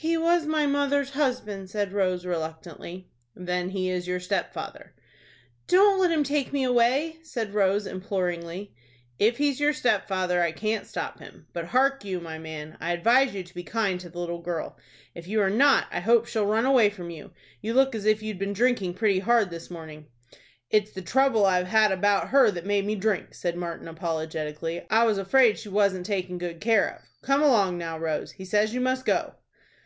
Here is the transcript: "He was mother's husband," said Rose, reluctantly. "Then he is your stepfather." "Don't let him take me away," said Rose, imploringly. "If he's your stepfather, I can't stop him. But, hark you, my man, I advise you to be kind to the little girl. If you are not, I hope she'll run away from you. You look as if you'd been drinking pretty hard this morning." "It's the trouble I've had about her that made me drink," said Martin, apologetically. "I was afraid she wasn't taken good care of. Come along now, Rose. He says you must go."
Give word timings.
"He 0.00 0.16
was 0.16 0.46
mother's 0.46 1.10
husband," 1.10 1.70
said 1.70 1.92
Rose, 1.92 2.24
reluctantly. 2.24 3.08
"Then 3.34 3.70
he 3.70 3.88
is 3.90 4.06
your 4.06 4.20
stepfather." 4.20 4.94
"Don't 5.66 6.00
let 6.00 6.12
him 6.12 6.22
take 6.22 6.52
me 6.52 6.62
away," 6.62 7.16
said 7.24 7.52
Rose, 7.52 7.84
imploringly. 7.84 8.72
"If 9.18 9.38
he's 9.38 9.58
your 9.58 9.72
stepfather, 9.72 10.40
I 10.40 10.52
can't 10.52 10.86
stop 10.86 11.18
him. 11.18 11.48
But, 11.52 11.64
hark 11.66 12.04
you, 12.04 12.20
my 12.20 12.38
man, 12.38 12.76
I 12.80 12.92
advise 12.92 13.34
you 13.34 13.42
to 13.42 13.52
be 13.54 13.64
kind 13.64 13.98
to 13.98 14.08
the 14.08 14.20
little 14.20 14.40
girl. 14.40 14.76
If 15.16 15.26
you 15.26 15.40
are 15.42 15.50
not, 15.50 15.86
I 15.90 15.98
hope 15.98 16.26
she'll 16.28 16.46
run 16.46 16.64
away 16.64 16.90
from 16.90 17.10
you. 17.10 17.32
You 17.60 17.74
look 17.74 17.92
as 17.92 18.04
if 18.06 18.22
you'd 18.22 18.38
been 18.38 18.52
drinking 18.52 18.94
pretty 18.94 19.18
hard 19.18 19.50
this 19.50 19.68
morning." 19.68 20.06
"It's 20.70 20.92
the 20.92 21.02
trouble 21.02 21.44
I've 21.44 21.66
had 21.66 21.90
about 21.90 22.28
her 22.28 22.52
that 22.52 22.64
made 22.64 22.86
me 22.86 22.94
drink," 22.94 23.34
said 23.34 23.56
Martin, 23.56 23.88
apologetically. 23.88 24.86
"I 24.90 25.02
was 25.02 25.18
afraid 25.18 25.58
she 25.58 25.68
wasn't 25.70 26.06
taken 26.06 26.38
good 26.38 26.60
care 26.60 26.86
of. 26.86 27.02
Come 27.26 27.42
along 27.42 27.78
now, 27.78 27.98
Rose. 27.98 28.30
He 28.30 28.44
says 28.44 28.72
you 28.72 28.80
must 28.80 29.04
go." 29.04 29.34